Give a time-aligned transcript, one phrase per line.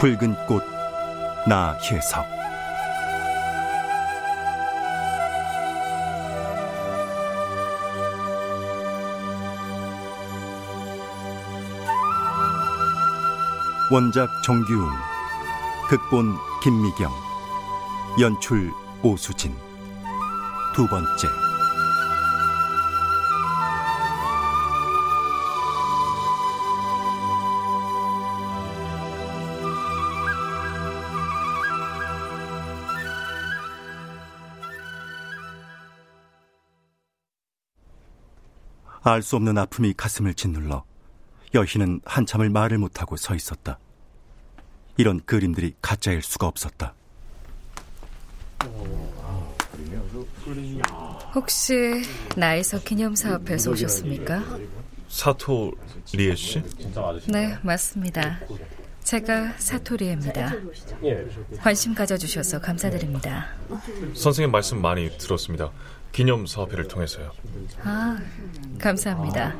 [0.00, 0.62] 붉은 꽃
[1.46, 2.24] 나혜석.
[13.90, 14.88] 원작 정규웅
[15.90, 17.12] 극본 김미경
[18.22, 19.54] 연출 오수진.
[20.74, 21.49] 두 번째
[39.12, 40.84] 알 수 없는 아픔이 가슴을 짓눌러
[41.54, 43.78] 여희는 한참을 말을 못하고 서 있었다.
[44.96, 46.94] 이런 그림들이 가짜일 수가 없었다.
[51.34, 52.02] 혹시
[52.36, 54.42] 나이서 기념사업에서 오셨습니까?
[55.08, 55.72] 사토
[56.12, 56.62] 리에 씨?
[57.26, 58.40] 네, 맞습니다.
[59.02, 60.52] 제가 사토리입니다.
[61.58, 63.48] 관심 가져주셔서 감사드립니다.
[64.14, 65.70] 선생님 말씀 많이 들었습니다.
[66.12, 67.32] 기념 사업회를 통해서요.
[67.82, 68.18] 아,
[68.78, 69.56] 감사합니다.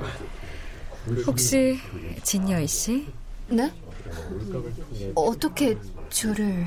[1.27, 1.79] 혹시
[2.23, 3.07] 진여희 씨?
[3.49, 3.73] 네?
[5.15, 5.77] 어떻게
[6.11, 6.65] 저를...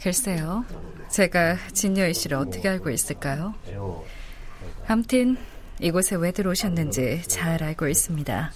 [0.00, 0.64] 글쎄요.
[1.08, 3.54] 제가 진여희 씨를 어떻게 알고 있을까요?
[4.86, 5.36] 암튼
[5.80, 8.52] 이곳에 왜 들어오셨는지 잘 알고 있습니다.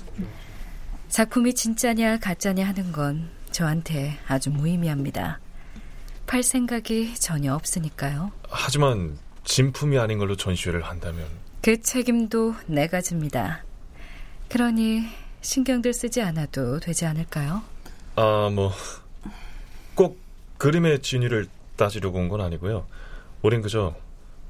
[1.08, 5.40] 작품이 진짜냐 가짜냐 하는 건 저한테 아주 무의미합니다.
[6.26, 8.30] 팔 생각이 전혀 없으니까요.
[8.50, 9.16] 하지만
[9.52, 11.26] 진품이 아닌 걸로 전시회를 한다면
[11.62, 13.64] 그 책임도 내가 집니다.
[14.50, 15.04] 그러니
[15.40, 17.62] 신경들 쓰지 않아도 되지 않을까요?
[18.16, 18.72] 아, 뭐
[19.94, 20.16] 꼭
[20.58, 22.86] 그림의 진위를 따지려고 온 건 아니고요.
[23.42, 23.96] 우린 그저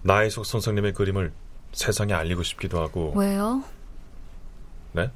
[0.03, 1.33] 나혜석 선생님의 그림을
[1.73, 3.63] 세상에 알리고 싶기도 하고 왜요?
[4.93, 5.11] 네?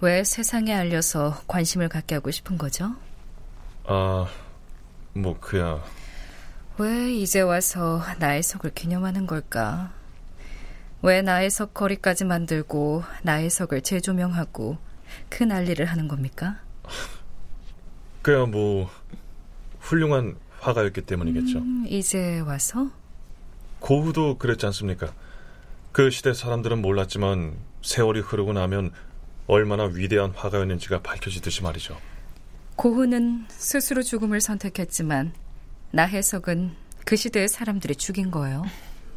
[0.00, 2.92] 왜 세상에 알려서 관심을 갖게 하고 싶은 거죠?
[3.86, 4.26] 아,
[5.14, 5.82] 뭐 그야
[6.82, 9.92] 왜 이제 와서 나의 석을 기념하는 걸까?
[11.00, 14.78] 왜 나의 석 거리까지 만들고 나의 석을 재조명하고
[15.28, 16.58] 큰 난리를 하는 겁니까?
[18.22, 18.90] 그야 뭐
[19.78, 21.58] 훌륭한 화가였기 때문이겠죠.
[21.58, 22.90] 음, 이제 와서?
[23.78, 25.12] 고흐도 그랬지 않습니까?
[25.92, 28.90] 그 시대 사람들은 몰랐지만 세월이 흐르고 나면
[29.46, 31.96] 얼마나 위대한 화가였는지가 밝혀지듯이 말이죠.
[32.74, 35.32] 고흐는 스스로 죽음을 선택했지만
[35.92, 38.64] 나혜석은 그 시대의 사람들이 죽인 거예요.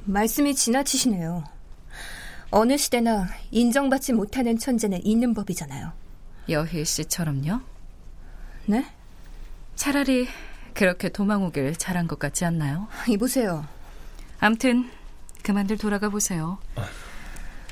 [0.05, 1.43] 말씀이 지나치시네요.
[2.51, 5.91] 어느 시대나 인정받지 못하는 천재는 있는 법이잖아요.
[6.49, 7.59] 여희 씨처럼요?
[8.67, 8.85] 네?
[9.75, 10.27] 차라리
[10.73, 12.87] 그렇게 도망 오길 잘한 것 같지 않나요?
[13.09, 13.65] 이보세요.
[14.39, 14.89] 암튼
[15.43, 16.57] 그만들 돌아가 보세요.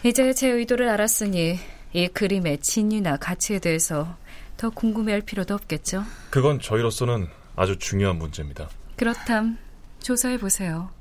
[0.04, 1.60] 이제 제 의도를 알았으니
[1.94, 4.18] 이 그림의 진위나 가치에 대해서
[4.58, 6.04] 더 궁금해할 필요도 없겠죠?
[6.30, 8.70] 그건 저희로서는 아주 중요한 문제입니다.
[8.96, 9.58] 그렇담
[10.04, 10.92] 조사해 보세요.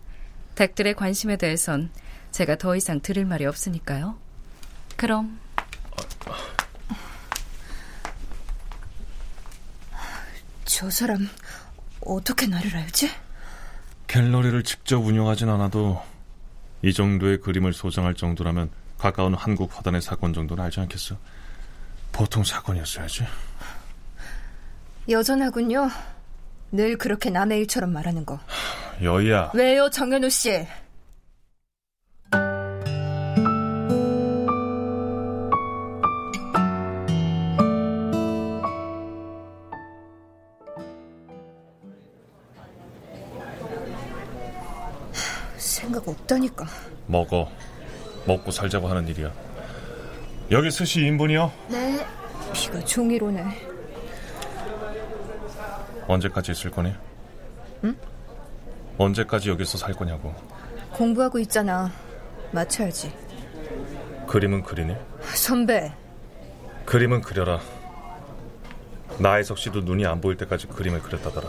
[0.54, 1.90] 댁들의 관심에 대해선
[2.30, 4.16] 제가 더 이상 들을 말이 없으니까요.
[4.96, 5.38] 그럼
[10.64, 11.28] 저 사람
[12.00, 13.10] 어떻게 나를 알지?
[14.06, 16.00] 갤러리를 직접 운영하진 않아도
[16.82, 21.16] 이 정도의 그림을 소장할 정도라면 가까운 한국 화단의 사건 정도는 알지 않겠어?
[22.12, 23.24] 보통 사건이었어야지.
[25.08, 25.90] 여전하군요.
[26.70, 28.38] 늘 그렇게 남의 일처럼 말하는 거.
[29.02, 29.50] 여희야.
[29.54, 30.66] 왜요, 정현우 씨?
[45.56, 46.66] 생각 없다니까.
[47.06, 47.50] 먹어.
[48.24, 49.32] 먹고 살자고 하는 일이야.
[50.52, 51.52] 여기 스시 인분이요?
[51.68, 52.06] 네.
[52.52, 53.42] 비가 종일 오네.
[56.06, 56.92] 언제까지 있을 거니?
[57.84, 57.96] 응?
[58.98, 60.34] 언제까지 여기서 살 거냐고.
[60.92, 61.90] 공부하고 있잖아.
[62.52, 63.12] 맞춰야지.
[64.26, 64.94] 그림은 그리니?
[65.34, 65.92] 선배.
[66.84, 67.60] 그림은 그려라.
[69.18, 71.48] 나혜석 씨도 눈이 안 보일 때까지 그림을 그렸다더라.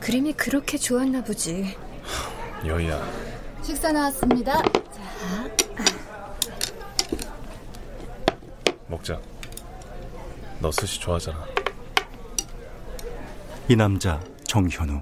[0.00, 1.76] 그림이 그렇게 좋았나 보지.
[2.66, 3.02] 여희야.
[3.62, 4.62] 식사 나왔습니다.
[4.62, 5.50] 자.
[8.86, 9.20] 먹자.
[10.60, 11.44] 너 스시 좋아하잖아.
[13.68, 15.00] 이 남자 정현우.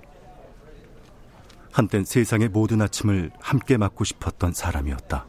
[1.73, 5.27] 한땐 세상의 모든 아침을 함께 맞고 싶었던 사람이었다.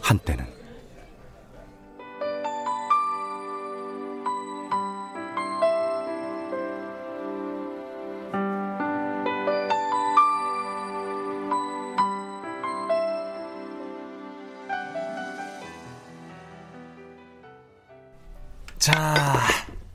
[0.00, 0.46] 한때는
[18.78, 19.40] 자,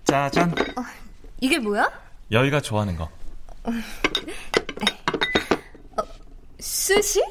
[0.03, 0.51] 짜잔.
[0.51, 0.83] 어,
[1.39, 1.89] 이게 뭐야?
[2.31, 3.07] 여희가 좋아하는 거.
[6.97, 7.21] 어, 스시?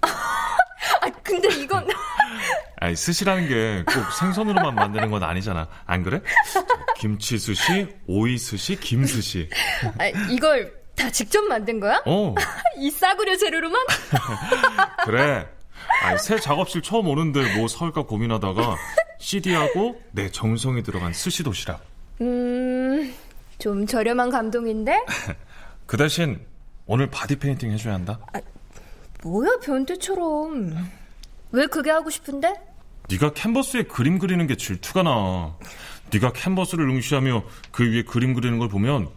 [0.00, 1.86] 아, 근데 이건.
[2.80, 5.68] 아니, 스시라는 게 꼭 생선으로만 만드는 건 아니잖아.
[5.86, 6.20] 안 그래?
[6.98, 9.48] 김치 스시, 오이 스시, 김 스시.
[9.98, 12.02] 아, 이걸 다 직접 만든 거야?
[12.06, 12.34] 어.
[12.78, 13.80] 이 싸구려 재료로만?
[15.04, 15.46] 그래.
[16.02, 18.76] 아니, 새 작업실 처음 오는데 뭐 사올까 고민하다가
[19.18, 21.80] CD하고 내 정성이 들어간 스시 도시락.
[22.20, 23.14] 음,
[23.58, 25.04] 좀 저렴한 감동인데?
[25.86, 26.44] 그 대신
[26.86, 28.18] 오늘 바디 페인팅 해줘야 한다.
[28.32, 28.40] 아,
[29.26, 30.88] 뭐야 변태처럼.
[31.52, 32.54] 왜 그게 하고 싶은데?
[33.08, 35.56] 네가 캔버스에 그림 그리는 게 질투가 나.
[36.12, 37.42] 네가 캔버스를 응시하며
[37.72, 39.08] 그 위에 그림 그리는 걸 보면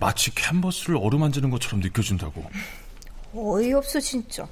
[0.00, 2.50] 마치 캔버스를 어루만지는 것처럼 느껴진다고.
[3.34, 4.46] 어이없어 진짜.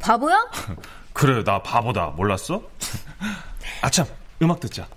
[0.00, 0.50] 바보야?
[1.12, 2.62] 그래 나 바보다 몰랐어?
[3.82, 4.06] 아참
[4.42, 4.88] 음악 듣자.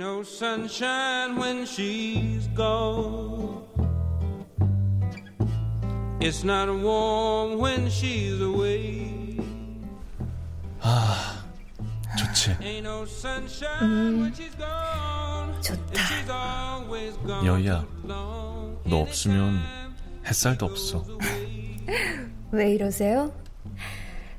[0.00, 3.62] No sunshine when she's gone.
[6.18, 9.36] It's not warm when she's away.
[10.80, 11.44] 아,
[12.16, 12.56] 좋지.
[12.62, 15.52] Ain't no sunshine when she's gone.
[15.60, 16.00] 좋다.
[17.44, 19.60] 여희야, 너 없으면
[20.26, 21.04] 햇살도 없어.
[22.52, 23.34] 왜 이러세요?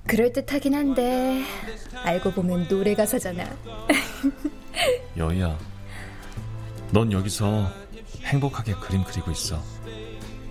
[0.07, 1.43] 그럴듯하긴 한데
[2.03, 3.45] 알고 보면 노래 가사잖아.
[5.17, 5.57] 여희야,
[6.91, 7.71] 넌 여기서
[8.23, 9.61] 행복하게 그림 그리고 있어.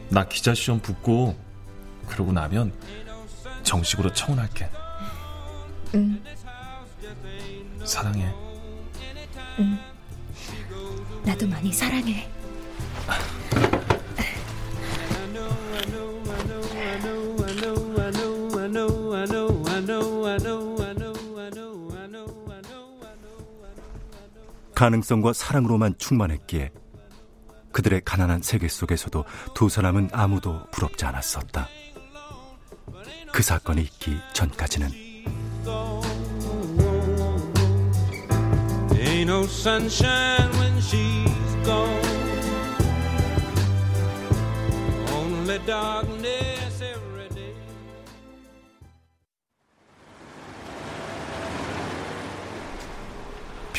[0.09, 1.37] 나 기자 시험 붙고
[2.07, 2.73] 그러고 나면
[3.63, 4.69] 정식으로 청혼할게.
[5.95, 6.23] 응.
[7.85, 8.33] 사랑해.
[9.59, 9.79] 응.
[11.25, 12.29] 나도 많이 사랑해.
[24.81, 26.71] 가능성과 사랑으로만 충만했기에
[27.71, 31.69] 그들의 가난한 세계 속에서도 두 사람은 아무도 부럽지 않았었다.
[33.31, 34.89] 그 사건이 있기 전까지는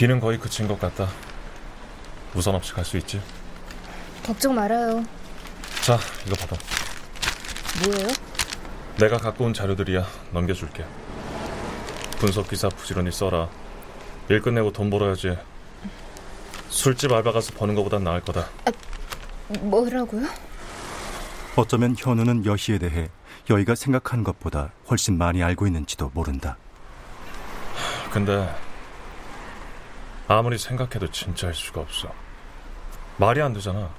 [0.01, 1.07] 비는 거의 그친 것 같다.
[2.33, 3.21] 우산 없이 갈 수 있지?
[4.25, 5.05] 걱정 말아요.
[5.83, 6.57] 자, 이거 받아.
[7.85, 8.07] 뭐예요?
[8.97, 10.03] 내가 갖고 온 자료들이야.
[10.31, 10.87] 넘겨줄게.
[12.17, 13.47] 분석 기사 부지런히 써라.
[14.27, 15.37] 일 끝내고 돈 벌어야지.
[16.69, 18.47] 술집 알바 가서 버는 것보단 나을 거다.
[19.59, 20.25] 뭐라고요?
[21.55, 23.11] 어쩌면 현우는 여희에 대해
[23.51, 26.57] 여희가 생각하는 것보다 훨씬 많이 알고 있는지도 모른다.
[28.11, 28.51] 근데
[30.37, 32.09] 아무리 생각해도 진짜 할 수가 없어.
[33.17, 33.89] 말이 안 되잖아.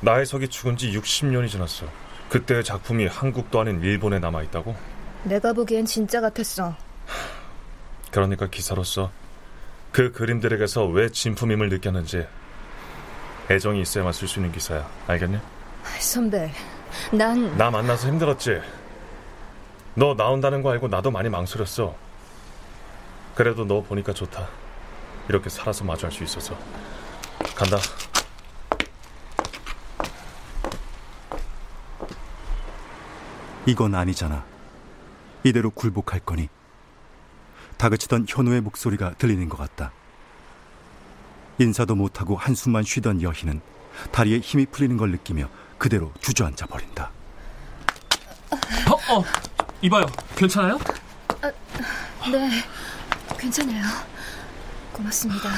[0.00, 1.86] 나혜석이 죽은 지 60년이 지났어.
[2.28, 4.76] 그때의 작품이 한국도 아닌 일본에 남아 있다고?
[5.24, 6.76] 내가 보기엔 진짜 같았어.
[8.10, 9.10] 그러니까 기사로서
[9.92, 12.26] 그 그림들에게서 왜 진품임을 느꼈는지
[13.50, 14.86] 애정이 있어야만 쓸 수 있는 기사야.
[15.06, 15.38] 알겠니?
[15.98, 16.52] 선배,
[17.10, 17.56] 난...
[17.56, 18.60] 나 만나서 힘들었지?
[19.94, 21.94] 너 나온다는 거 알고 나도 많이 망설였어.
[23.34, 24.61] 그래도 너 보니까 좋다.
[25.28, 26.56] 이렇게 살아서 마주할 수 있어서.
[27.54, 27.78] 간다.
[33.66, 34.44] 이건 아니잖아.
[35.44, 36.48] 이대로 굴복할 거니.
[37.76, 39.92] 다그치던 현우의 목소리가 들리는 것 같다.
[41.58, 43.60] 인사도 못하고 한숨만 쉬던 여희는
[44.10, 45.48] 다리에 힘이 풀리는 걸 느끼며
[45.78, 47.10] 그대로 주저앉아 버린다.
[48.50, 49.24] 어, 어,
[49.82, 50.06] 이봐요.
[50.36, 50.78] 괜찮아요?
[51.42, 52.50] 아, 네,
[53.38, 53.84] 괜찮아요.
[54.92, 55.50] 고맙습니다.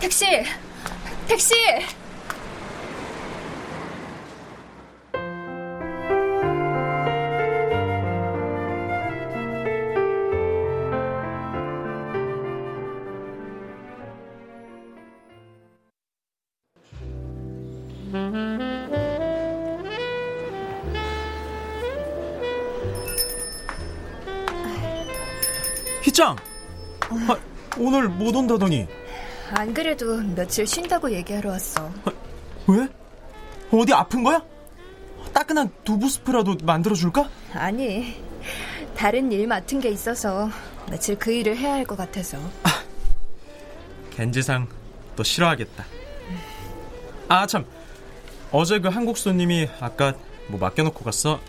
[0.00, 0.24] 택시!
[1.28, 1.54] 택시!
[26.10, 26.34] 희짱!
[27.28, 27.36] 아,
[27.78, 28.86] 오늘 못 온다더니
[29.52, 31.88] 안 그래도 며칠 쉰다고 얘기하러 왔어.
[32.66, 32.88] 왜?
[33.70, 34.42] 어디 아픈 거야?
[35.32, 37.28] 따끈한 두부 스프라도 만들어줄까?
[37.54, 38.20] 아니,
[38.96, 40.50] 다른 일 맡은 게 있어서
[40.90, 42.38] 며칠 그 일을 해야 할 것 같아서.
[44.10, 44.66] 겐지상
[45.14, 45.84] 또 싫어하겠다.
[47.28, 47.64] 아, 참.
[48.50, 50.12] 어제 그 한국 손님이 아까
[50.48, 51.40] 뭐 맡겨놓고 갔어.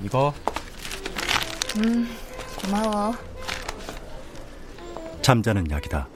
[0.00, 0.32] 이거.
[1.76, 2.08] 음,
[2.60, 3.14] 고마워.
[5.22, 6.08] 잠자는 약이다.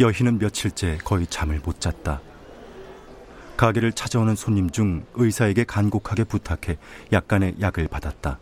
[0.00, 2.20] 여희는 며칠째 거의 잠을 못 잤다.
[3.56, 6.78] 가게를 찾아오는 손님 중 의사에게 간곡하게 부탁해
[7.12, 8.38] 약간의 약을 받았다.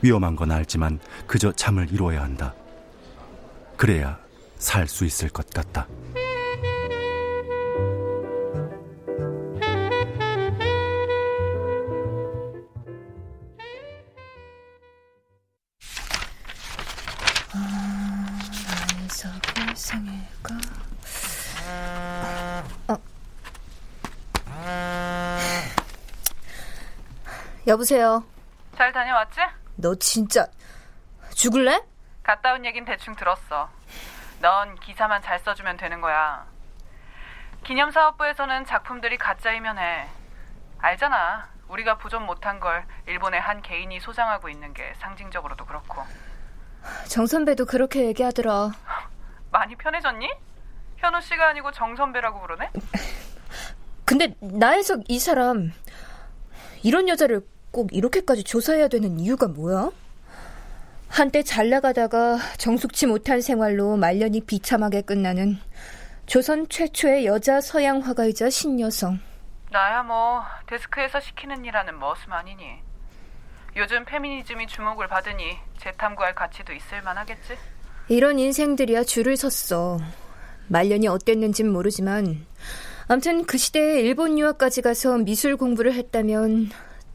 [0.00, 2.54] 위험한 건 알지만 그저 잠을 이루어야 한다.
[3.76, 4.18] 그래야
[4.58, 5.86] 살 수 있을 것 같다.
[27.68, 28.24] 여보세요.
[28.76, 29.40] 잘 다녀왔지?
[29.76, 30.46] 너 진짜
[31.34, 31.82] 죽을래?
[32.22, 33.68] 갔다 온 얘긴 대충 들었어.
[34.40, 36.46] 넌 기사만 잘 써주면 되는 거야.
[37.64, 40.08] 기념사업부에서는 작품들이 가짜이면 해.
[40.78, 41.48] 알잖아.
[41.68, 46.02] 우리가 보존 못한 걸 일본의 한 개인이 소장하고 있는 게 상징적으로도 그렇고.
[47.08, 48.70] 정 선배도 그렇게 얘기하더라.
[49.50, 50.30] 많이 편해졌니?
[50.96, 52.70] 현우 씨가 아니고 정 선배라고 부르네?
[54.06, 55.70] 근데 나혜석 이 사람
[56.82, 59.90] 이런 여자를 꼭 이렇게까지 조사해야 되는 이유가 뭐야?
[61.08, 65.58] 한때 잘 나가다가 정숙치 못한 생활로 말년이 비참하게 끝나는
[66.26, 69.18] 조선 최초의 여자 서양 화가이자 신여성.
[69.70, 72.64] 나야 뭐 데스크에서 시키는 일하는 머슴 아니니.
[73.76, 77.56] 요즘 페미니즘이 주목을 받으니 재탐구할 가치도 있을 만하겠지?
[78.08, 79.98] 이런 인생들이야 줄을 섰어.
[80.68, 82.44] 말년이 어땠는진 모르지만
[83.08, 86.70] 암튼 그 시대에 일본 유학까지 가서 미술 공부를 했다면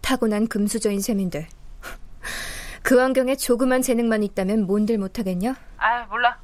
[0.07, 1.47] 타고난 금수저인 셈인데
[2.83, 5.55] 그 환경에 조그만 재능만 있다면 뭔들 못하겠냐?
[5.77, 6.37] 아 몰라.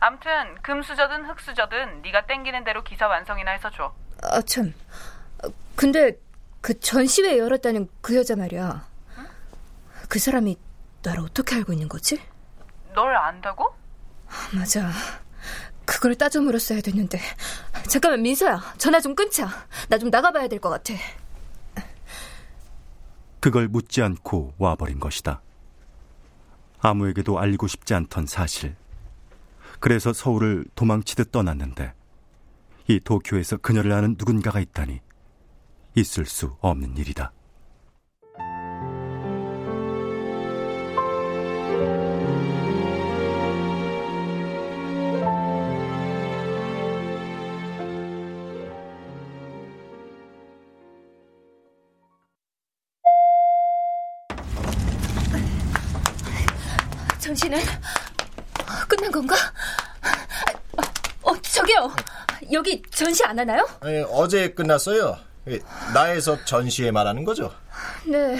[0.00, 3.92] 암튼 금수저든 흑수저든 네가 땡기는 대로 기사 완성이나 해서 줘.
[4.22, 4.72] 아 참.
[5.74, 6.12] 근데
[6.60, 8.86] 그 전시회 열었다는 그 여자 말이야.
[10.08, 10.56] 그 사람이
[11.02, 12.20] 날 어떻게 알고 있는 거지?
[12.94, 13.74] 널 안다고?
[14.54, 14.90] 맞아.
[15.86, 17.18] 그걸 따져 물었어야 됐는데.
[17.88, 18.74] 잠깐만 민서야.
[18.76, 19.48] 전화 좀 끊자.
[19.88, 20.92] 나 좀 나가봐야 될 것 같아.
[23.40, 25.42] 그걸 묻지 않고 와버린 것이다.
[26.80, 28.76] 아무에게도 알리고 싶지 않던 사실.
[29.80, 31.94] 그래서 서울을 도망치듯 떠났는데
[32.88, 35.00] 이 도쿄에서 그녀를 아는 누군가가 있다니
[35.94, 37.32] 있을 수 없는 일이다.
[57.28, 57.60] 전시는
[58.88, 59.36] 끝난 건가?
[61.22, 61.92] 어, 저기요.
[62.52, 63.68] 여기 전시 안 하나요?
[63.84, 65.18] 예, 어제 끝났어요.
[65.48, 65.58] 예,
[65.92, 67.52] 나에서 전시회 말하는 거죠?
[68.06, 68.38] 네.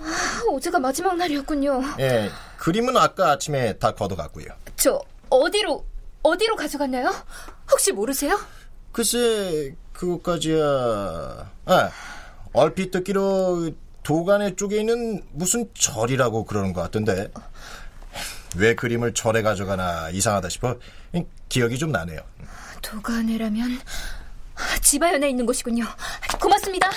[0.00, 1.82] 아, 어제가 마지막 날이었군요.
[2.00, 4.48] 예, 그림은 아까 아침에 다 걷어갔고요.
[4.76, 5.00] 저
[5.30, 5.82] 어디로
[6.22, 7.10] 어디로 가져갔나요?
[7.70, 8.38] 혹시 모르세요?
[8.92, 10.62] 글쎄, 그것까지야.
[11.64, 11.90] 아,
[12.52, 13.70] 얼핏 듣기로
[14.02, 17.30] 도가네 쪽에 있는 무슨 절이라고 그러는 것 같던데.
[18.56, 20.78] 왜 그림을 절에 가져가나 이상하다 싶어
[21.48, 22.20] 기억이 좀 나네요.
[22.82, 23.80] 도가네라면
[24.82, 25.86] 지바현에 있는 곳이군요.
[26.38, 26.90] 고맙습니다.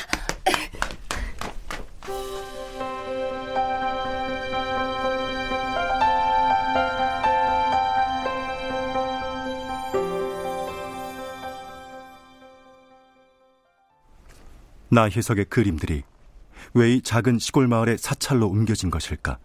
[14.90, 16.04] 나희석의 그림들이
[16.76, 19.40] 왜 이 작은 시골 마을의 사찰로 옮겨진 것일까?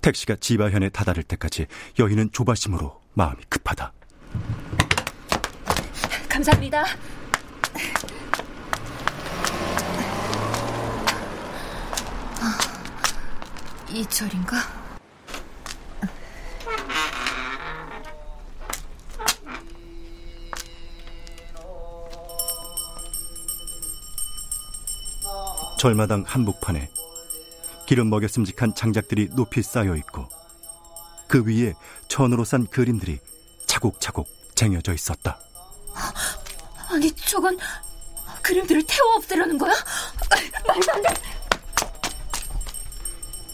[0.00, 1.66] 택시가 지바현에 다다를 때까지
[1.98, 3.92] 여인은 조바심으로 마음이 급하다.
[6.30, 6.84] 감사합니다.
[13.90, 14.81] 이 절인가?
[25.82, 26.88] 절마당 한복판에
[27.86, 30.28] 기름 먹였음직한 장작들이 높이 쌓여 있고
[31.26, 31.74] 그 위에
[32.06, 33.18] 천으로 싼 그림들이
[33.66, 35.40] 차곡차곡 쟁여져 있었다.
[36.88, 37.58] 아니 저건
[38.42, 39.72] 그림들을 태워 없애려는 거야?
[40.68, 41.08] 말도 안 돼.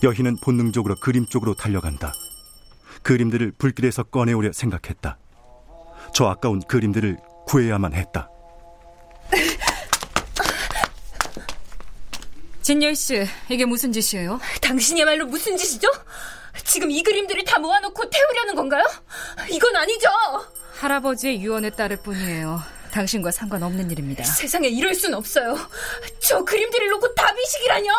[0.02, 2.12] 여희는 본능적으로 그림 쪽으로 달려간다.
[3.04, 5.16] 그림들을 불길에서 꺼내오려 생각했다.
[6.12, 7.16] 저 아까운 그림들을
[7.46, 8.28] 구해야만 했다.
[12.68, 14.38] 진열 씨, 이게 무슨 짓이에요?
[14.60, 15.88] 당신이야말로 무슨 짓이죠?
[16.64, 18.84] 지금 이 그림들을 다 모아놓고 태우려는 건가요?
[19.50, 20.10] 이건 아니죠.
[20.74, 22.60] 할아버지의 유언에 따를 뿐이에요.
[22.90, 24.22] 당신과 상관없는 일입니다.
[24.22, 25.56] 세상에 이럴 순 없어요.
[26.20, 27.90] 저 그림들을 놓고 다 미식이라뇨.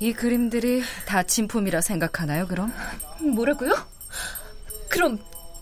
[0.00, 2.72] 이 그림들이 다 진품이라 생각하나요, 그럼?
[3.20, 3.74] 뭐라고요?
[4.88, 5.18] 그럼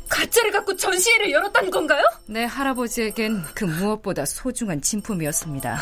[0.09, 2.04] 가짜를 갖고 전시회를 열었다는 건가요?
[2.26, 5.80] 네, 할아버지에겐 그 무엇보다 소중한 진품이었습니다.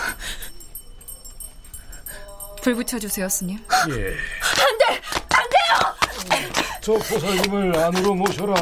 [2.63, 3.59] 불 붙여주세요, 스님.
[3.91, 3.93] 예.
[3.93, 5.03] 안 돼!
[5.35, 6.55] 안 돼요!
[6.81, 8.55] 저 보살님을 안으로 모셔라.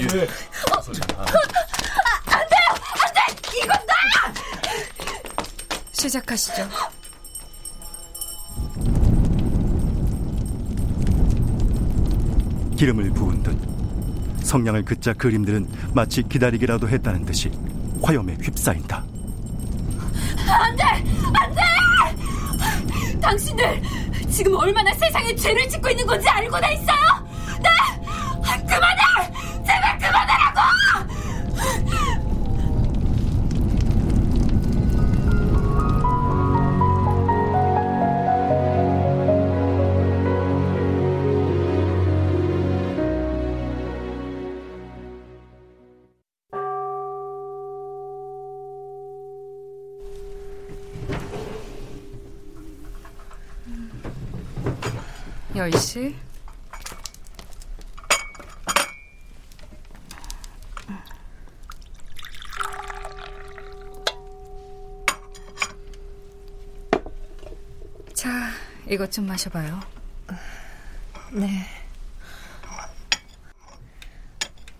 [0.00, 0.22] 예.
[0.22, 0.80] 어,
[1.18, 1.26] 아,
[2.26, 2.66] 안 돼요!
[2.96, 3.58] 안 돼!
[3.58, 3.92] 이건 나!
[5.92, 6.66] 시작하시죠.
[12.78, 13.56] 기름을 부은 듯
[14.46, 17.50] 성냥을 긋자 그림들은 마치 기다리기라도 했다는 듯이
[18.02, 19.04] 화염에 휩싸인다.
[23.32, 23.82] 당신들
[24.30, 27.21] 지금 얼마나 세상에 죄를 짓고 있는 건지 알고나 있어요?
[55.70, 56.14] 10시.
[68.14, 68.50] 자,
[68.88, 69.80] 이것 좀 마셔봐요.
[71.32, 71.66] 네.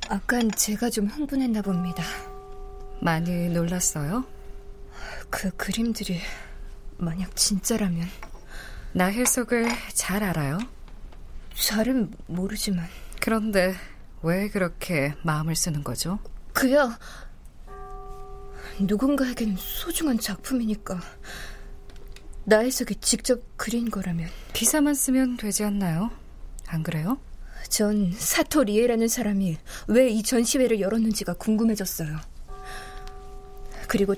[0.09, 2.03] 아깐 제가 좀 흥분했나 봅니다.
[3.01, 4.25] 많이 놀랐어요?
[5.31, 6.21] 그 그림들이
[6.99, 8.07] 만약 진짜라면
[8.95, 10.59] 나 해석을 잘 알아요?
[11.55, 12.87] 잘은 모르지만
[13.21, 13.75] 그런데
[14.23, 16.19] 왜 그렇게 마음을 쓰는 거죠?
[16.53, 16.99] 그야
[18.81, 21.01] 누군가에겐 소중한 작품이니까
[22.45, 26.11] 나 해석이 직접 그린 거라면 기사만 쓰면 되지 않나요?
[26.67, 27.19] 안 그래요?
[27.69, 29.57] 전 사토 리에라는 사람이
[29.89, 32.19] 왜 이 전시회를 열었는지가 궁금해졌어요.
[33.89, 34.15] 그리고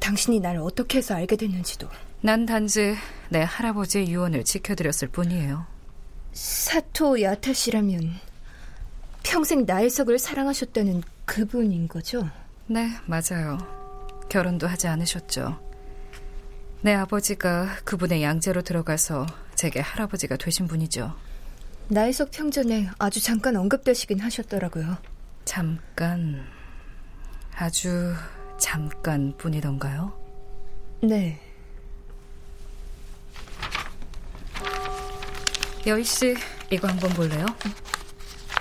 [0.00, 1.88] 당신이 날 어떻게 해서 알게 됐는지도.
[2.26, 2.96] 난 단지
[3.28, 5.64] 내 할아버지의 유언을 지켜드렸을 뿐이에요.
[6.32, 8.14] 사토 야타 씨라면
[9.22, 12.28] 평생 나혜석을 사랑하셨다는 그분인 거죠?
[12.66, 13.58] 네, 맞아요.
[14.28, 15.56] 결혼도 하지 않으셨죠.
[16.82, 21.14] 내 아버지가 그분의 양재로 들어가서 제게 할아버지가 되신 분이죠.
[21.86, 24.96] 나혜석 평전에 아주 잠깐 언급되시긴 하셨더라고요.
[25.44, 26.44] 잠깐,
[27.54, 28.14] 아주
[28.58, 30.12] 잠깐 뿐이던가요?
[31.04, 31.45] 네.
[35.86, 36.34] 여희 씨,
[36.72, 37.46] 이거 한번 볼래요?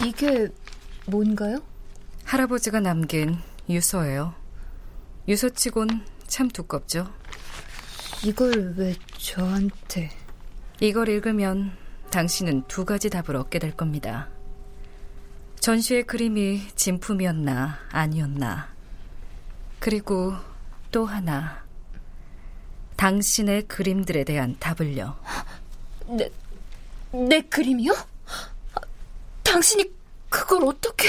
[0.06, 0.48] 이게
[1.08, 1.58] 뭔가요?
[2.24, 4.36] 할아버지가 남긴 유서예요.
[5.28, 7.12] 유서치곤 참 두껍죠.
[8.24, 10.12] 이걸 왜 저한테?
[10.80, 11.76] 이걸 읽으면
[12.12, 14.30] 당신은 두 가지 답을 얻게 될 겁니다.
[15.62, 18.70] 전시의 그림이 진품이었나 아니었나
[19.80, 20.36] 그리고
[20.92, 21.66] 또 하나.
[22.98, 25.18] 당신의 그림들에 대한 답을요.
[26.08, 26.30] 내,
[27.16, 27.94] 내 그림이요?
[29.44, 29.86] 당신이
[30.30, 31.08] 그걸 어떻게...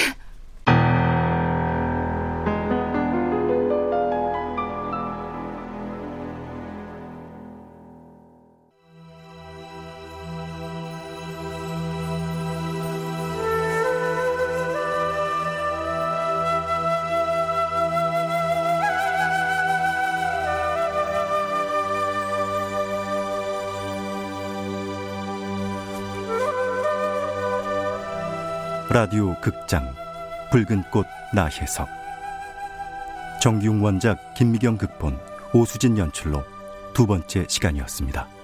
[28.89, 29.93] 라디오 극장
[30.53, 31.89] 붉은 꽃 나혜석
[33.43, 35.19] 정기용 원작 김미경 극본
[35.53, 36.45] 오수진 연출로
[36.95, 38.36] 두 번째 시간이었습니다.